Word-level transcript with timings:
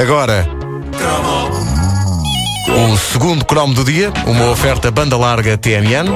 Agora. 0.00 0.48
O 2.74 2.96
segundo 2.96 3.44
cromo 3.44 3.74
do 3.74 3.84
dia, 3.84 4.10
uma 4.26 4.50
oferta 4.50 4.90
banda 4.90 5.14
larga 5.14 5.58
TMN. 5.58 6.08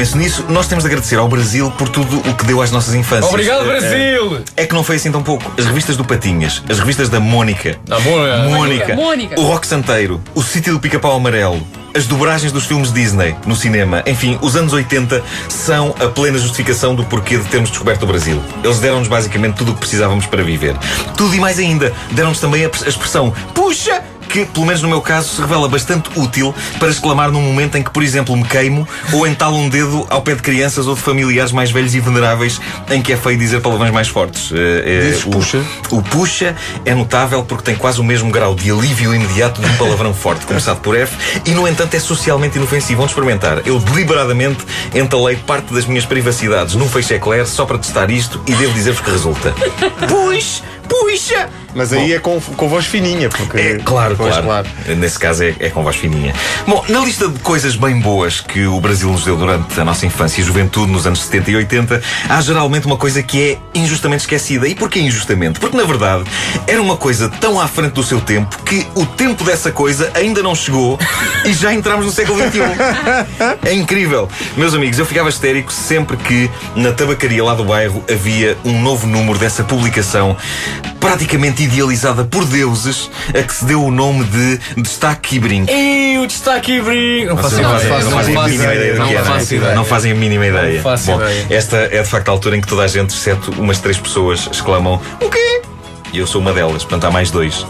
Penso 0.00 0.16
nisso, 0.16 0.46
nós 0.48 0.66
temos 0.66 0.82
de 0.84 0.88
agradecer 0.88 1.16
ao 1.16 1.28
Brasil 1.28 1.70
por 1.72 1.86
tudo 1.90 2.20
o 2.20 2.34
que 2.34 2.46
deu 2.46 2.62
às 2.62 2.70
nossas 2.70 2.94
infâncias. 2.94 3.28
Obrigado, 3.30 3.64
Eh, 3.64 3.78
Brasil! 3.80 4.40
É 4.56 4.64
que 4.64 4.72
não 4.72 4.82
foi 4.82 4.96
assim 4.96 5.12
tão 5.12 5.22
pouco. 5.22 5.52
As 5.58 5.66
revistas 5.66 5.94
do 5.94 6.06
Patinhas, 6.06 6.62
as 6.70 6.78
revistas 6.78 7.10
da 7.10 7.20
Mónica, 7.20 7.78
Ah, 7.90 8.00
boa. 8.00 8.38
Mónica, 8.48 8.94
Mónica. 8.96 9.38
o 9.38 9.44
Rock 9.44 9.66
Santeiro, 9.66 10.18
o 10.34 10.42
Sítio 10.42 10.72
do 10.72 10.80
Pica-Pau 10.80 11.14
Amarelo, 11.14 11.60
as 11.94 12.06
dobragens 12.06 12.50
dos 12.50 12.64
filmes 12.64 12.90
Disney 12.94 13.36
no 13.44 13.54
cinema, 13.54 14.02
enfim, 14.06 14.38
os 14.40 14.56
anos 14.56 14.72
80 14.72 15.22
são 15.50 15.94
a 16.00 16.06
plena 16.06 16.38
justificação 16.38 16.94
do 16.94 17.04
porquê 17.04 17.36
de 17.36 17.44
termos 17.44 17.68
descoberto 17.68 18.04
o 18.04 18.06
Brasil. 18.06 18.40
Eles 18.64 18.78
deram-nos 18.78 19.08
basicamente 19.08 19.56
tudo 19.56 19.72
o 19.72 19.74
que 19.74 19.80
precisávamos 19.80 20.24
para 20.24 20.42
viver. 20.42 20.76
Tudo 21.14 21.34
e 21.34 21.38
mais 21.40 21.58
ainda, 21.58 21.92
deram-nos 22.12 22.40
também 22.40 22.64
a 22.64 22.70
a 22.70 22.88
expressão 22.88 23.34
Puxa! 23.54 24.00
Que, 24.30 24.46
pelo 24.46 24.64
menos 24.64 24.80
no 24.80 24.88
meu 24.88 25.00
caso, 25.00 25.34
se 25.34 25.40
revela 25.40 25.68
bastante 25.68 26.08
útil 26.16 26.54
para 26.78 26.88
exclamar 26.88 27.30
num 27.30 27.42
momento 27.42 27.76
em 27.76 27.82
que, 27.82 27.90
por 27.90 28.02
exemplo, 28.02 28.36
me 28.36 28.44
queimo 28.44 28.86
ou 29.12 29.26
entalo 29.26 29.56
um 29.56 29.68
dedo 29.68 30.06
ao 30.08 30.22
pé 30.22 30.34
de 30.34 30.42
crianças 30.42 30.86
ou 30.86 30.94
de 30.94 31.00
familiares 31.00 31.52
mais 31.52 31.70
velhos 31.70 31.94
e 31.94 32.00
veneráveis 32.00 32.60
em 32.90 33.02
que 33.02 33.12
é 33.12 33.16
feio 33.16 33.36
dizer 33.36 33.60
palavrões 33.60 33.92
mais 33.92 34.08
fortes. 34.08 34.52
Eh, 34.52 34.82
eh, 34.86 35.00
Dizes 35.10 35.26
o, 35.26 35.30
puxa? 35.30 35.62
O 35.90 36.02
puxa 36.02 36.56
é 36.84 36.94
notável 36.94 37.42
porque 37.42 37.64
tem 37.64 37.74
quase 37.74 38.00
o 38.00 38.04
mesmo 38.04 38.30
grau 38.30 38.54
de 38.54 38.70
alívio 38.70 39.14
imediato 39.14 39.60
de 39.60 39.68
um 39.68 39.76
palavrão 39.76 40.14
forte, 40.14 40.46
começado 40.46 40.80
por 40.80 40.96
F, 40.96 41.16
e 41.44 41.50
no 41.50 41.66
entanto 41.66 41.94
é 41.94 42.00
socialmente 42.00 42.56
inofensivo. 42.56 43.00
Vão 43.00 43.06
experimentar. 43.06 43.62
Eu 43.66 43.78
deliberadamente 43.78 44.64
entalei 44.94 45.36
parte 45.36 45.72
das 45.72 45.86
minhas 45.86 46.04
privacidades 46.04 46.74
num 46.74 46.88
feixe 46.88 47.14
eclair 47.14 47.46
só 47.46 47.64
para 47.64 47.78
testar 47.78 48.10
isto 48.10 48.40
e 48.46 48.54
devo 48.54 48.72
dizer-vos 48.74 49.00
que 49.00 49.10
resulta. 49.10 49.54
Puxa! 50.06 50.79
Puxa! 50.90 51.48
Mas 51.72 51.92
aí 51.92 52.12
é 52.12 52.18
com, 52.18 52.40
com 52.40 52.68
voz 52.68 52.84
fininha, 52.84 53.28
porque. 53.28 53.56
É, 53.56 53.78
claro, 53.78 54.16
Pois, 54.16 54.36
claro. 54.36 54.66
Nesse 54.96 55.18
caso 55.18 55.44
é, 55.44 55.54
é 55.60 55.70
com 55.70 55.84
voz 55.84 55.94
fininha. 55.94 56.34
Bom, 56.66 56.84
na 56.88 56.98
lista 57.00 57.28
de 57.28 57.38
coisas 57.38 57.76
bem 57.76 58.00
boas 58.00 58.40
que 58.40 58.66
o 58.66 58.80
Brasil 58.80 59.08
nos 59.08 59.24
deu 59.24 59.36
durante 59.36 59.80
a 59.80 59.84
nossa 59.84 60.04
infância 60.04 60.40
e 60.40 60.44
juventude, 60.44 60.90
nos 60.90 61.06
anos 61.06 61.22
70 61.22 61.50
e 61.52 61.56
80, 61.56 62.02
há 62.28 62.40
geralmente 62.40 62.86
uma 62.86 62.96
coisa 62.96 63.22
que 63.22 63.40
é 63.52 63.58
injustamente 63.78 64.22
esquecida. 64.22 64.66
E 64.66 64.74
porquê 64.74 64.98
injustamente? 65.00 65.60
Porque, 65.60 65.76
na 65.76 65.84
verdade, 65.84 66.24
era 66.66 66.82
uma 66.82 66.96
coisa 66.96 67.28
tão 67.28 67.60
à 67.60 67.68
frente 67.68 67.92
do 67.92 68.02
seu 68.02 68.20
tempo 68.20 68.60
que 68.64 68.84
o 68.96 69.06
tempo 69.06 69.44
dessa 69.44 69.70
coisa 69.70 70.10
ainda 70.14 70.42
não 70.42 70.56
chegou 70.56 70.98
e 71.46 71.52
já 71.52 71.72
entramos 71.72 72.04
no 72.04 72.10
século 72.10 72.40
XXI. 72.40 72.60
É 73.64 73.72
incrível. 73.72 74.28
Meus 74.56 74.74
amigos, 74.74 74.98
eu 74.98 75.06
ficava 75.06 75.28
histérico 75.28 75.72
sempre 75.72 76.16
que 76.16 76.50
na 76.74 76.90
tabacaria 76.92 77.44
lá 77.44 77.54
do 77.54 77.64
bairro 77.64 78.04
havia 78.10 78.56
um 78.64 78.82
novo 78.82 79.06
número 79.06 79.38
dessa 79.38 79.62
publicação 79.62 80.36
praticamente 80.98 81.62
idealizada 81.62 82.24
por 82.24 82.44
deuses 82.44 83.10
a 83.28 83.42
que 83.42 83.54
se 83.54 83.64
deu 83.64 83.82
o 83.84 83.90
nome 83.90 84.24
de 84.24 84.58
Destaque 84.82 85.36
e 85.36 85.38
Brinque. 85.38 85.72
E 85.72 86.18
o 86.18 86.26
destaque 86.26 86.72
e 86.72 86.80
brinco. 86.80 87.34
Não 87.34 87.36
faço 87.36 87.54
ideia. 87.54 87.68
fazem, 87.68 88.04
não 88.04 88.10
fazem 88.10 88.36
a 88.36 88.44
mínima 88.44 88.74
ideia 88.74 88.92
do 88.92 88.92
que 88.92 88.98
Não 88.98 89.12
não 89.12 89.24
faço 89.24 89.54
ideia. 89.54 89.74
Não 89.74 89.84
fazem 89.84 90.12
a 90.12 90.14
mínima 90.14 90.46
ideia. 90.46 90.82
faço 90.82 91.06
Bom, 91.06 91.16
ideia. 91.20 91.46
esta 91.50 91.76
é 91.76 92.02
de 92.02 92.08
facto 92.08 92.28
a 92.28 92.32
altura 92.32 92.56
em 92.56 92.60
que 92.60 92.66
toda 92.68 92.82
a 92.82 92.86
gente, 92.86 93.10
exceto 93.10 93.50
umas 93.58 93.78
três 93.80 93.98
pessoas, 93.98 94.48
exclamam 94.50 95.00
O 95.20 95.28
quê? 95.28 95.62
E 96.12 96.18
eu 96.18 96.26
sou 96.26 96.40
uma 96.40 96.52
delas, 96.52 96.82
portanto 96.82 97.04
há 97.04 97.10
mais 97.10 97.30
dois. 97.30 97.64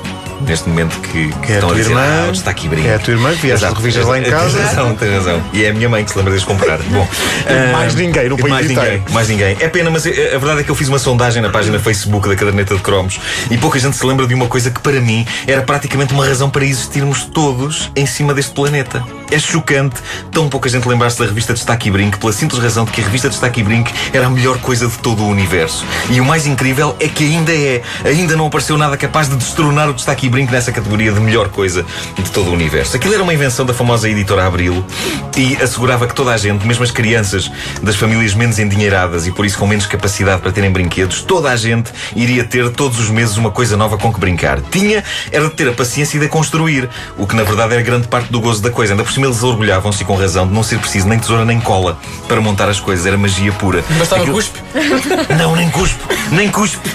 Neste 0.46 0.68
momento 0.68 0.98
que, 1.00 1.28
que 1.28 1.52
é 1.52 1.54
estão 1.56 1.70
a 1.70 1.72
tua 1.72 1.74
dizer, 1.74 1.90
irmã, 1.90 2.02
ah, 2.02 2.50
e 2.50 2.68
brinque. 2.68 2.82
que 2.82 2.88
é 2.88 2.94
a 2.94 2.98
tua 2.98 3.14
irmã, 3.14 3.34
que 3.34 3.46
vieste 3.46 3.66
revistas 3.66 4.06
lá 4.06 4.18
em 4.18 4.22
casa. 4.24 4.58
Tens 4.58 4.68
razão, 4.68 4.94
tens 4.96 5.12
razão. 5.12 5.42
E 5.52 5.64
é 5.64 5.70
a 5.70 5.74
minha 5.74 5.88
mãe 5.88 6.04
que 6.04 6.10
se 6.10 6.16
lembra 6.16 6.32
de 6.32 6.38
as 6.38 6.44
comprar. 6.44 6.78
Bom, 6.78 7.06
ah, 7.46 7.72
mais 7.72 7.94
ninguém 7.94 8.28
no 8.28 8.36
país 8.36 8.50
mais 8.50 8.68
ninguém, 8.68 9.02
mais 9.10 9.28
ninguém. 9.28 9.56
É 9.60 9.68
pena, 9.68 9.90
mas 9.90 10.06
eh, 10.06 10.32
a 10.34 10.38
verdade 10.38 10.60
é 10.60 10.64
que 10.64 10.70
eu 10.70 10.74
fiz 10.74 10.88
uma 10.88 10.98
sondagem 10.98 11.42
na 11.42 11.50
página 11.50 11.78
Facebook 11.78 12.28
da 12.28 12.36
Caderneta 12.36 12.74
de 12.74 12.80
Cromos 12.80 13.20
e 13.50 13.58
pouca 13.58 13.78
gente 13.78 13.96
se 13.96 14.06
lembra 14.06 14.26
de 14.26 14.34
uma 14.34 14.46
coisa 14.46 14.70
que 14.70 14.80
para 14.80 15.00
mim 15.00 15.26
era 15.46 15.62
praticamente 15.62 16.12
uma 16.12 16.26
razão 16.26 16.50
para 16.50 16.64
existirmos 16.64 17.24
todos 17.24 17.90
em 17.94 18.06
cima 18.06 18.34
deste 18.34 18.52
planeta. 18.52 19.04
É 19.30 19.38
chocante 19.38 19.96
tão 20.32 20.48
pouca 20.48 20.68
gente 20.68 20.88
lembrar-se 20.88 21.18
da 21.18 21.26
revista 21.26 21.52
Destaque 21.52 21.88
e 21.88 21.90
Brinque 21.90 22.18
pela 22.18 22.32
simples 22.32 22.60
razão 22.60 22.84
de 22.84 22.90
que 22.90 23.00
a 23.00 23.04
revista 23.04 23.28
Destaque 23.28 23.60
e 23.60 23.62
Brinque 23.62 23.92
era 24.12 24.26
a 24.26 24.30
melhor 24.30 24.58
coisa 24.58 24.88
de 24.88 24.98
todo 24.98 25.22
o 25.22 25.28
universo. 25.28 25.84
E 26.08 26.20
o 26.20 26.24
mais 26.24 26.46
incrível 26.46 26.96
é 26.98 27.08
que 27.08 27.24
ainda 27.24 27.52
é. 27.52 27.82
Ainda 28.04 28.36
não 28.36 28.46
apareceu 28.46 28.76
nada 28.76 28.96
capaz 28.96 29.28
de 29.28 29.36
destronar 29.36 29.88
o 29.88 29.94
Destaque 29.94 30.26
e 30.26 30.29
Brinque 30.30 30.52
nessa 30.52 30.70
categoria 30.72 31.12
de 31.12 31.20
melhor 31.20 31.48
coisa 31.48 31.84
de 32.16 32.30
todo 32.30 32.50
o 32.50 32.52
universo. 32.54 32.96
Aquilo 32.96 33.14
era 33.14 33.22
uma 33.22 33.34
invenção 33.34 33.66
da 33.66 33.74
famosa 33.74 34.08
editora 34.08 34.46
Abril 34.46 34.84
e 35.36 35.56
assegurava 35.56 36.06
que 36.06 36.14
toda 36.14 36.32
a 36.32 36.36
gente, 36.36 36.66
mesmo 36.66 36.84
as 36.84 36.90
crianças 36.90 37.50
das 37.82 37.96
famílias 37.96 38.34
menos 38.34 38.58
endinheiradas 38.58 39.26
e 39.26 39.32
por 39.32 39.44
isso 39.44 39.58
com 39.58 39.66
menos 39.66 39.86
capacidade 39.86 40.40
para 40.40 40.52
terem 40.52 40.70
brinquedos, 40.70 41.22
toda 41.22 41.50
a 41.50 41.56
gente 41.56 41.90
iria 42.14 42.44
ter 42.44 42.70
todos 42.70 42.98
os 43.00 43.10
meses 43.10 43.36
uma 43.36 43.50
coisa 43.50 43.76
nova 43.76 43.98
com 43.98 44.12
que 44.12 44.20
brincar. 44.20 44.60
Tinha 44.70 45.02
era 45.32 45.44
de 45.48 45.54
ter 45.54 45.68
a 45.68 45.72
paciência 45.72 46.18
de 46.20 46.26
a 46.26 46.28
construir, 46.28 46.88
o 47.18 47.26
que 47.26 47.34
na 47.34 47.42
verdade 47.42 47.74
era 47.74 47.82
grande 47.82 48.06
parte 48.08 48.30
do 48.30 48.40
gozo 48.40 48.62
da 48.62 48.70
coisa. 48.70 48.92
Ainda 48.92 49.02
por 49.04 49.12
cima 49.12 49.26
eles 49.26 49.42
orgulhavam-se 49.42 50.04
com 50.04 50.14
razão 50.14 50.46
de 50.46 50.52
não 50.54 50.62
ser 50.62 50.78
preciso 50.78 51.08
nem 51.08 51.18
tesoura 51.18 51.44
nem 51.44 51.60
cola 51.60 51.98
para 52.28 52.40
montar 52.40 52.68
as 52.68 52.78
coisas, 52.78 53.04
era 53.06 53.16
magia 53.18 53.50
pura. 53.52 53.82
Bastava 53.98 54.22
Aquilo- 54.22 54.36
cuspe. 54.36 54.60
não, 55.38 55.56
nem 55.56 55.68
cuspe, 55.70 55.98
nem 56.30 56.48
cuspe. 56.50 56.88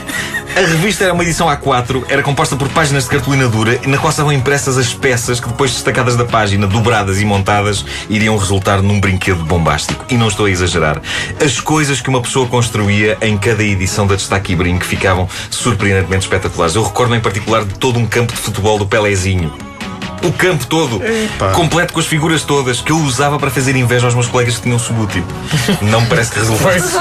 A 0.55 0.59
revista 0.61 1.03
era 1.03 1.13
uma 1.13 1.21
edição 1.21 1.47
A4, 1.47 2.05
era 2.07 2.23
composta 2.23 2.55
por 2.55 2.69
páginas 2.69 3.03
de 3.03 3.09
cartolina 3.09 3.45
dura, 3.49 3.77
na 3.85 3.97
qual 3.97 4.09
estavam 4.09 4.31
impressas 4.31 4.77
as 4.77 4.93
peças 4.93 5.37
que, 5.37 5.49
depois 5.49 5.71
destacadas 5.71 6.15
da 6.15 6.23
página, 6.23 6.65
dobradas 6.65 7.19
e 7.19 7.25
montadas, 7.25 7.85
iriam 8.09 8.37
resultar 8.37 8.81
num 8.81 8.97
brinquedo 8.97 9.43
bombástico. 9.43 10.05
E 10.09 10.15
não 10.15 10.29
estou 10.29 10.45
a 10.45 10.49
exagerar. 10.49 11.01
As 11.43 11.59
coisas 11.59 11.99
que 11.99 12.07
uma 12.07 12.21
pessoa 12.21 12.47
construía 12.47 13.17
em 13.21 13.37
cada 13.37 13.65
edição 13.65 14.07
da 14.07 14.15
Destaque 14.15 14.53
e 14.53 14.55
Brinque 14.55 14.85
ficavam 14.85 15.27
surpreendentemente 15.49 16.23
espetaculares. 16.23 16.73
Eu 16.73 16.83
recordo 16.83 17.13
em 17.13 17.19
particular 17.19 17.65
de 17.65 17.73
todo 17.73 17.99
um 17.99 18.07
campo 18.07 18.31
de 18.31 18.39
futebol 18.39 18.79
do 18.79 18.87
Pelézinho. 18.87 19.74
O 20.25 20.31
campo 20.33 20.65
todo, 20.65 21.01
Epá. 21.03 21.51
completo 21.51 21.93
com 21.93 21.99
as 21.99 22.05
figuras 22.07 22.41
todas, 22.43 22.81
que 22.81 22.91
eu 22.91 22.97
usava 22.97 23.37
para 23.37 23.49
fazer 23.51 23.75
inveja 23.75 24.05
aos 24.07 24.13
meus 24.15 24.27
colegas 24.27 24.55
que 24.57 24.63
tinham 24.63 24.79
subútil. 24.79 25.23
Não 25.81 26.01
me 26.01 26.07
parece 26.07 26.31
que 26.31 26.39
resultasse. 26.39 26.91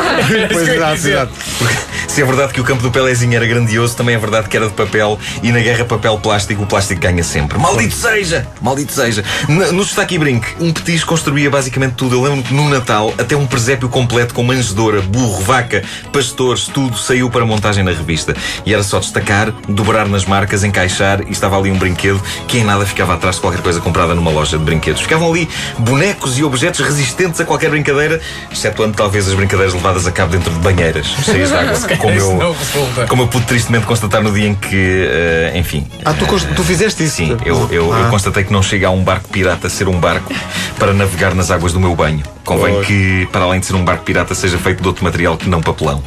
Pois, 0.53 0.69
exato, 0.69 0.95
exato. 1.09 1.33
Porque 1.59 1.75
se 2.09 2.21
é 2.23 2.25
verdade 2.25 2.53
que 2.53 2.61
o 2.61 2.65
campo 2.65 2.83
do 2.83 2.91
Pelézinho 2.91 3.35
era 3.35 3.47
grandioso, 3.47 3.97
também 3.97 4.15
é 4.15 4.19
verdade 4.19 4.49
que 4.49 4.57
era 4.57 4.67
de 4.69 4.75
papel 4.75 5.19
e 5.43 5.51
na 5.51 5.59
guerra 5.61 5.85
papel-plástico 5.85 6.63
o 6.63 6.67
plástico 6.67 7.01
ganha 7.01 7.25
sempre. 7.25 7.59
Maldito 7.59 7.95
seja! 7.95 8.47
Maldito 8.61 8.93
seja! 8.93 9.25
N- 9.49 9.73
No 9.73 9.85
Destaque 9.85 10.15
e 10.17 10.19
Brinque, 10.19 10.49
um 10.61 10.73
petis 10.73 11.03
construía 11.03 11.51
basicamente 11.51 11.95
tudo. 11.95 12.15
Eu 12.17 12.23
lembro 12.23 12.43
que 12.43 12.53
no 12.55 12.69
Natal, 12.69 13.13
até 13.19 13.35
um 13.37 13.47
presépio 13.47 13.89
completo 13.89 14.35
com 14.35 14.43
manjedoura, 14.43 15.01
burro, 15.01 15.43
vaca, 15.43 15.83
pastores, 16.13 16.67
tudo 16.67 16.97
saiu 16.99 17.31
para 17.31 17.45
montagem 17.47 17.83
na 17.83 17.91
revista. 17.93 18.35
E 18.67 18.75
era 18.75 18.83
só 18.83 18.99
destacar, 18.99 19.51
dobrar 19.69 20.07
nas 20.09 20.25
marcas, 20.27 20.63
encaixar 20.63 21.23
e 21.27 21.33
estava 21.33 21.57
ali 21.59 21.71
um 21.71 21.79
brinquedo 21.79 22.23
que 22.47 22.59
em 22.59 22.65
nada 22.65 22.85
ficava 22.85 23.14
atrás 23.15 23.37
de 23.37 23.41
qualquer 23.43 23.61
coisa 23.63 23.81
comprada 23.81 24.15
numa 24.15 24.31
loja 24.31 24.59
de 24.59 24.65
brinquedos. 24.65 25.01
Ficavam 25.03 25.31
ali 25.31 25.49
bonecos 25.79 26.39
e 26.39 26.45
objetos 26.45 26.81
resistentes 26.81 27.41
a 27.41 27.45
qualquer 27.45 27.71
brincadeira, 27.71 28.21
excetuando 28.53 28.95
talvez 28.97 29.27
as 29.29 29.35
brincadeiras 29.35 29.75
levadas 29.75 30.07
a 30.07 30.13
cabo 30.13 30.33
dentro 30.33 30.53
de 30.53 30.59
banheiras 30.61 31.07
cheias 31.25 31.49
de 31.51 31.57
água, 31.57 31.79
como 31.99 32.15
eu, 32.15 32.57
como 33.09 33.23
eu 33.23 33.29
pude 33.29 33.47
tristemente 33.47 33.87
constatar 33.87 34.23
no 34.23 34.33
dia 34.33 34.49
em 34.49 34.55
que, 34.55 35.07
eh, 35.11 35.53
enfim. 35.57 35.87
Ah, 36.05 36.13
tu, 36.15 36.27
cons- 36.27 36.47
tu 36.57 36.63
fizeste 36.65 37.05
isso? 37.05 37.17
Sim, 37.17 37.37
eu, 37.45 37.69
eu, 37.71 37.85
eu 37.93 37.93
Ah. 37.93 38.09
constatei 38.11 38.45
que 38.45 38.53
não 38.53 38.63
chega 38.63 38.89
a 38.89 38.91
um 38.91 39.03
barco 39.03 39.29
pirata 39.29 39.69
ser 39.69 39.89
um 39.89 39.99
barco 39.99 40.33
para 40.79 40.93
navegar 40.93 41.35
nas 41.35 41.51
águas 41.51 41.73
do 41.73 41.81
meu 41.81 41.95
banho. 41.95 42.23
Convém 42.45 42.83
que, 42.83 43.29
para 43.33 43.45
além 43.45 43.61
de 43.61 43.67
ser 43.67 43.75
um 43.75 43.85
barco 43.85 44.05
pirata, 44.05 44.35
seja 44.35 44.59
feito 44.59 44.83
de 44.83 44.89
outro 44.89 45.05
material 45.05 45.37
que 45.37 45.49
não 45.49 45.61
papelão. 45.63 46.03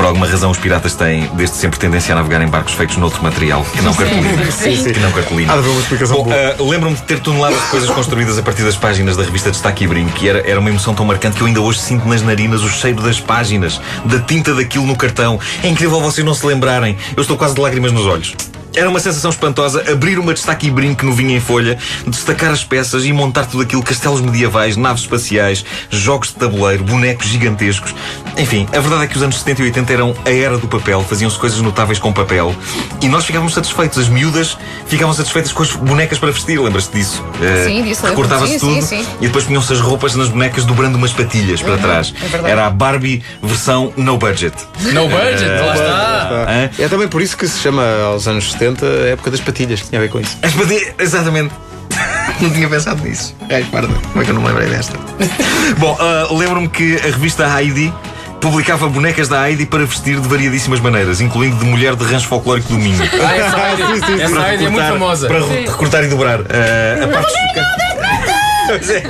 Por 0.00 0.06
alguma 0.06 0.26
razão, 0.26 0.50
os 0.50 0.56
piratas 0.56 0.94
têm 0.94 1.30
desde 1.34 1.56
sempre 1.56 1.78
tendência 1.78 2.14
a 2.14 2.16
navegar 2.16 2.40
em 2.40 2.48
barcos 2.48 2.72
feitos 2.72 2.96
noutro 2.96 3.22
material 3.22 3.62
que 3.70 3.82
não 3.82 3.92
cartolina. 3.92 4.50
Sim, 4.50 4.74
sim. 4.74 4.92
Que 4.94 4.98
não 4.98 5.12
cartolina. 5.12 5.52
Há 5.52 5.56
de 5.56 5.60
haver 5.60 5.70
uma 5.72 5.80
explicação 5.82 6.16
Bom, 6.16 6.24
boa. 6.24 6.34
ah, 6.34 6.56
Lembro-me 6.58 6.96
de 6.96 7.02
ter 7.02 7.20
toneladas 7.20 7.60
de 7.60 7.66
coisas 7.66 7.90
construídas 7.90 8.38
a 8.38 8.42
partir 8.42 8.62
das 8.62 8.76
páginas 8.76 9.14
da 9.14 9.22
revista 9.24 9.50
Destaque 9.50 9.84
e 9.84 9.86
Brinque. 9.86 10.24
E 10.24 10.28
era, 10.30 10.38
era 10.50 10.58
uma 10.58 10.70
emoção 10.70 10.94
tão 10.94 11.04
marcante 11.04 11.36
que 11.36 11.42
eu 11.42 11.46
ainda 11.46 11.60
hoje 11.60 11.80
sinto 11.80 12.08
nas 12.08 12.22
narinas 12.22 12.62
o 12.62 12.70
cheiro 12.70 13.02
das 13.02 13.20
páginas, 13.20 13.78
da 14.06 14.18
tinta 14.20 14.54
daquilo 14.54 14.86
no 14.86 14.96
cartão. 14.96 15.38
É 15.62 15.68
incrível 15.68 16.00
vocês 16.00 16.24
não 16.24 16.32
se 16.32 16.46
lembrarem. 16.46 16.96
Eu 17.14 17.20
estou 17.20 17.36
quase 17.36 17.54
de 17.54 17.60
lágrimas 17.60 17.92
nos 17.92 18.06
olhos. 18.06 18.34
Era 18.74 18.88
uma 18.88 19.00
sensação 19.00 19.30
espantosa 19.30 19.84
abrir 19.90 20.18
uma 20.18 20.32
destaque 20.32 20.68
e 20.68 20.70
brinco 20.70 21.04
no 21.04 21.12
vinho 21.12 21.30
em 21.30 21.40
folha, 21.40 21.76
destacar 22.06 22.50
as 22.50 22.64
peças 22.64 23.04
e 23.04 23.12
montar 23.12 23.46
tudo 23.46 23.62
aquilo: 23.62 23.82
castelos 23.82 24.20
medievais, 24.20 24.76
naves 24.76 25.02
espaciais, 25.02 25.64
jogos 25.90 26.28
de 26.28 26.34
tabuleiro, 26.36 26.84
bonecos 26.84 27.26
gigantescos. 27.26 27.94
Enfim, 28.36 28.66
a 28.74 28.78
verdade 28.80 29.04
é 29.04 29.06
que 29.06 29.16
os 29.16 29.22
anos 29.22 29.38
70 29.38 29.62
e 29.62 29.64
80 29.66 29.92
eram 29.92 30.14
a 30.24 30.30
era 30.30 30.56
do 30.56 30.68
papel, 30.68 31.04
faziam-se 31.04 31.36
coisas 31.38 31.60
notáveis 31.60 31.98
com 31.98 32.12
papel 32.12 32.54
e 33.02 33.08
nós 33.08 33.24
ficávamos 33.24 33.54
satisfeitos. 33.54 33.98
As 33.98 34.08
miúdas 34.08 34.56
ficavam 34.86 35.12
satisfeitas 35.12 35.52
com 35.52 35.62
as 35.62 35.72
bonecas 35.72 36.18
para 36.18 36.30
vestir, 36.30 36.58
lembras-te 36.60 36.92
disso? 36.96 37.24
Eh, 37.40 37.64
Sim, 37.66 37.82
disso. 37.82 38.06
Recortava-se 38.06 38.58
tudo 38.58 38.74
sim, 38.82 39.02
sim. 39.02 39.06
e 39.20 39.26
depois 39.26 39.44
punham-se 39.44 39.72
as 39.72 39.80
roupas 39.80 40.14
nas 40.14 40.28
bonecas 40.28 40.64
dobrando 40.64 40.96
umas 40.96 41.12
patilhas 41.12 41.60
para 41.60 41.76
trás. 41.76 42.14
é. 42.44 42.50
Era 42.50 42.66
a 42.66 42.70
Barbie 42.70 43.22
versão 43.42 43.92
no 43.96 44.16
budget. 44.16 44.54
No 44.92 45.08
budget, 45.08 45.60
lá 45.60 45.74
está. 45.74 46.46
Hã? 46.48 46.70
É 46.78 46.88
também 46.88 47.08
por 47.08 47.20
isso 47.20 47.36
que 47.36 47.46
se 47.48 47.58
chama 47.58 47.82
aos 48.04 48.26
anos 48.28 48.54
70 48.60 48.84
a 48.86 49.08
época 49.08 49.30
das 49.30 49.40
patilhas, 49.40 49.80
que 49.80 49.88
tinha 49.88 49.98
a 49.98 50.02
ver 50.02 50.10
com 50.10 50.20
isso. 50.20 50.36
As 50.42 50.52
patilhas, 50.52 50.92
exatamente. 50.98 51.54
Não 52.40 52.50
tinha 52.50 52.68
pensado 52.68 53.02
nisso. 53.02 53.34
Ai, 53.50 53.64
parda, 53.72 53.88
como 54.12 54.20
é 54.20 54.24
que 54.24 54.30
eu 54.30 54.34
não 54.34 54.42
me 54.42 54.48
lembrei 54.48 54.68
desta? 54.68 54.96
Bom, 55.78 55.96
ah, 56.00 56.28
lembro-me 56.30 56.68
que 56.68 56.96
a 56.96 57.02
revista 57.06 57.44
Heidi 57.58 57.92
publicava 58.40 58.88
bonecas 58.88 59.28
da 59.28 59.48
Heidi 59.50 59.66
para 59.66 59.84
vestir 59.84 60.18
de 60.20 60.26
variadíssimas 60.28 60.80
maneiras, 60.80 61.20
incluindo 61.20 61.56
de 61.56 61.64
mulher 61.66 61.94
de 61.96 62.04
rancho 62.04 62.28
folclórico 62.28 62.68
do 62.68 62.78
Minho. 62.78 63.02
Ah, 63.02 63.36
essa 63.36 63.58
Heidi, 63.58 63.82
sim, 64.06 64.16
sim, 64.16 64.22
essa 64.22 64.48
Heidi 64.50 64.66
é 64.66 64.68
muito 64.70 64.86
famosa. 64.86 65.26
Para 65.26 65.40
re- 65.46 65.66
recortar 65.66 66.04
e 66.04 66.08
dobrar. 66.08 66.40
Ah, 66.40 67.04
a 67.04 67.08
parte 67.08 67.34
é. 67.34 69.00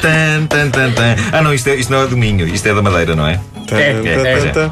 Tan, 0.00 0.46
tan, 0.46 0.70
tan, 0.70 0.92
tan. 0.92 1.16
Ah, 1.32 1.42
não, 1.42 1.52
isto, 1.52 1.68
é- 1.68 1.74
isto 1.76 1.92
não 1.92 2.02
é 2.02 2.06
do 2.06 2.16
Minho, 2.16 2.46
isto 2.48 2.66
é 2.66 2.74
da 2.74 2.80
Madeira, 2.82 3.14
não 3.14 3.26
é? 3.28 3.38
Tan, 3.68 3.76
É, 3.76 3.90
é, 3.90 4.52
tan, 4.52 4.60
é. 4.66 4.70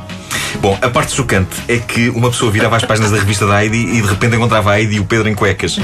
Bom, 0.60 0.78
a 0.80 0.88
parte 0.88 1.14
chocante 1.14 1.50
é 1.68 1.76
que 1.78 2.08
uma 2.10 2.30
pessoa 2.30 2.50
virava 2.50 2.76
as 2.76 2.84
páginas 2.84 3.10
da 3.10 3.18
revista 3.18 3.46
da 3.46 3.62
Heidi 3.62 3.76
e 3.76 4.00
de 4.00 4.08
repente 4.08 4.34
encontrava 4.36 4.72
a 4.72 4.80
Heidi 4.80 4.96
e 4.96 5.00
o 5.00 5.04
Pedro 5.04 5.28
em 5.28 5.34
cuecas. 5.34 5.78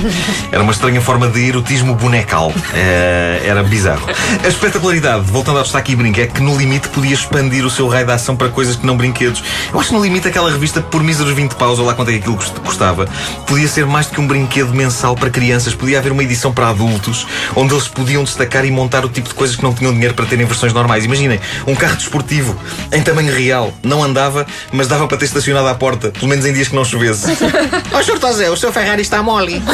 Era 0.51 0.63
uma 0.63 0.73
estranha 0.73 1.01
forma 1.03 1.29
de 1.29 1.49
erotismo 1.49 1.95
bonecal. 1.95 2.53
Eh, 2.75 3.43
era 3.45 3.63
bizarro. 3.63 4.07
A 4.43 4.49
espetacularidade, 4.49 5.25
voltando 5.31 5.59
ao 5.59 5.65
destaque 5.65 5.93
e 5.93 5.97
brinco, 5.97 6.19
é 6.21 6.27
que 6.27 6.41
no 6.41 6.57
limite 6.57 6.89
podia 6.89 7.13
expandir 7.13 7.65
o 7.67 7.71
seu 7.71 7.89
raio 7.89 8.07
de 8.07 8.13
ação 8.13 8.35
para 8.37 8.49
coisas 8.49 8.77
que 8.77 8.87
não 8.87 8.97
brinquedos. 8.97 9.43
Eu 9.73 9.79
acho 9.81 9.91
que 9.91 9.95
no 9.95 10.03
limite 10.03 10.29
aquela 10.29 10.51
revista, 10.51 10.81
por 10.81 11.03
míseros 11.03 11.33
20 11.35 11.55
paus, 11.57 11.79
ou 11.79 11.85
lá 11.85 11.93
quanto 11.93 12.09
é 12.09 12.13
que 12.13 12.19
aquilo 12.21 12.37
cust- 12.37 12.59
custava, 12.61 13.07
podia 13.47 13.69
ser 13.69 13.85
mais 13.85 14.07
do 14.07 14.15
que 14.15 14.21
um 14.21 14.27
brinquedo 14.27 14.73
mensal 14.73 15.15
para 15.15 15.29
crianças. 15.29 15.75
Podia 15.75 15.99
haver 15.99 16.11
uma 16.13 16.23
edição 16.23 16.53
para 16.53 16.69
adultos, 16.69 17.27
onde 17.55 17.75
eles 17.75 17.87
podiam 17.89 18.25
destacar 18.25 18.65
e 18.65 18.71
montar 18.71 19.05
o 19.05 19.09
tipo 19.11 19.29
de 19.29 19.35
coisas 19.35 19.57
que 19.57 19.63
não 19.63 19.75
tinham 19.75 19.93
dinheiro 19.93 20.15
para 20.15 20.25
terem 20.25 20.47
versões 20.47 20.73
normais. 20.73 21.05
Imaginem, 21.05 21.39
um 21.67 21.75
carro 21.75 21.97
desportivo 21.97 22.57
em 22.93 23.03
tamanho 23.03 23.35
real. 23.35 23.75
Não 23.83 24.03
andava, 24.03 24.47
mas 24.73 24.89
dava 24.89 25.07
para 25.07 25.19
ter 25.19 25.25
estacionado 25.27 25.69
à 25.69 25.75
porta, 25.75 26.11
pelo 26.11 26.29
menos 26.29 26.45
em 26.45 26.53
dias 26.53 26.69
que 26.69 26.75
não 26.75 26.85
chovesse. 26.85 27.27
Ó, 27.93 28.03
Sr. 28.03 28.19
Tosé, 28.19 28.51
o 28.51 28.57
seu 28.57 28.73
Ferrari 28.73 29.03
está 29.03 29.23
mole. 29.23 29.63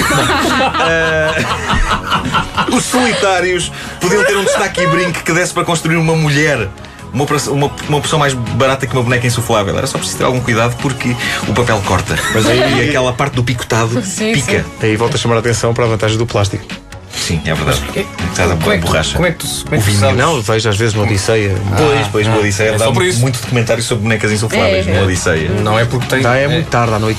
Os 2.73 2.85
solitários 2.85 3.71
podiam 4.00 4.25
ter 4.25 4.37
um 4.37 4.44
destaque 4.44 4.81
e 4.83 4.87
brinco 4.87 5.23
que 5.23 5.33
desse 5.33 5.53
para 5.53 5.65
construir 5.65 5.97
uma 5.97 6.15
mulher. 6.15 6.69
Uma, 7.12 7.25
uma, 7.25 7.73
uma 7.88 7.99
opção 7.99 8.19
mais 8.19 8.35
barata 8.35 8.87
que 8.87 8.93
uma 8.93 9.03
boneca 9.03 9.27
insuflável. 9.27 9.77
Era 9.77 9.87
só 9.87 9.97
preciso 9.97 10.19
ter 10.19 10.25
algum 10.25 10.41
cuidado 10.41 10.77
porque 10.83 11.17
o 11.49 11.55
papel 11.55 11.81
corta. 11.87 12.19
Mas 12.35 12.47
aí 12.47 12.85
e 12.85 12.88
aquela 12.88 13.12
parte 13.12 13.35
do 13.35 13.44
picotado 13.44 14.03
Sim, 14.05 14.33
pica. 14.35 14.67
Aí 14.83 14.97
volta 14.97 15.17
a 15.17 15.19
chamar 15.19 15.37
a 15.37 15.38
atenção 15.38 15.73
para 15.73 15.85
a 15.85 15.88
vantagem 15.88 16.19
do 16.19 16.27
plástico. 16.27 16.86
Sim, 17.26 17.40
é 17.44 17.55
verdade. 17.55 17.82
Está 18.31 18.44
a 18.44 18.49
Como 18.56 18.73
é 18.73 18.78
borracha. 18.78 19.14
Como 19.14 19.26
é 19.26 19.32
que 19.32 19.38
tu, 19.38 19.46
como 19.64 19.75
é 19.75 19.78
que 19.78 19.84
tu 19.84 19.87
vinho. 19.87 19.99
sabes? 20.00 20.17
Não, 20.17 20.40
vejo 20.40 20.69
às 20.69 20.76
vezes 20.76 20.94
no 20.94 21.02
Odisseia. 21.02 21.56
Pois, 21.76 22.06
pois, 22.12 22.26
no 22.28 22.38
Odisseia 22.38 22.69
é 22.69 22.73
dá 22.78 22.84
só 22.84 22.93
por 22.93 23.02
isso. 23.05 23.20
muito 23.20 23.40
documentário 23.40 23.82
sobre 23.82 24.05
bonecas 24.05 24.31
insufláveis 24.31 24.87
É, 24.87 24.96
é. 24.96 25.02
Odisseia. 25.02 25.49
Não 25.50 25.76
é 25.76 25.84
porque 25.84 26.06
tem. 26.06 26.23
Dá 26.23 26.37
é 26.37 26.46
muito 26.46 26.69
tarde 26.69 26.94
à 26.94 26.99
noite. 27.00 27.19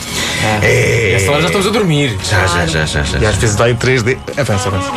É. 0.61 1.13
Essa 1.15 1.31
hora 1.31 1.41
já 1.41 1.47
estamos 1.47 1.67
a 1.67 1.71
dormir. 1.71 2.17
Já, 2.23 2.47
já, 2.47 2.65
já, 2.65 2.85
já, 2.85 3.03
já. 3.03 3.17
E 3.17 3.25
às 3.25 3.35
vezes 3.35 3.55
dá 3.57 3.69
em 3.69 3.75
3D. 3.75 4.17
Avança, 4.37 4.69
avança. 4.69 4.91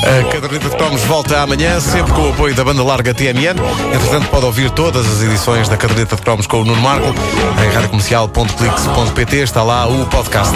A 0.00 0.32
caderneta 0.32 0.68
de 0.70 0.76
cromos 0.76 1.02
volta 1.02 1.40
amanhã, 1.40 1.80
sempre 1.80 2.12
com 2.12 2.22
o 2.22 2.28
apoio 2.30 2.54
da 2.54 2.64
banda 2.64 2.82
larga 2.84 3.12
TMN. 3.12 3.56
Entretanto, 3.92 4.28
pode 4.30 4.46
ouvir 4.46 4.70
todas 4.70 5.04
as 5.06 5.22
edições 5.22 5.68
da 5.68 5.76
caderneta 5.76 6.14
de 6.16 6.22
cromos 6.22 6.46
com 6.46 6.62
o 6.62 6.64
Nuno 6.64 6.80
Marco 6.80 7.08
em 7.08 7.74
radiocomercial.clix.pt. 7.74 9.36
Está 9.38 9.62
lá 9.62 9.86
o 9.88 10.06
podcast. 10.06 10.54